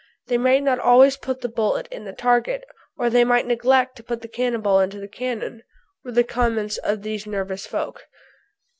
They 0.29 0.39
might 0.39 0.63
not 0.63 0.79
always 0.79 1.15
put 1.15 1.41
the 1.41 1.47
bullet 1.47 1.87
in 1.91 2.05
the 2.05 2.11
target, 2.11 2.63
or 2.97 3.07
they 3.07 3.23
might 3.23 3.45
neglect 3.45 3.95
to 3.97 4.03
put 4.03 4.23
the 4.23 4.27
cannonball 4.27 4.79
into 4.79 4.99
the 4.99 5.07
cannon," 5.07 5.61
were 6.03 6.11
the 6.13 6.23
comments 6.23 6.79
of 6.79 7.03
these 7.03 7.27
nervous 7.27 7.67
folk. 7.67 8.07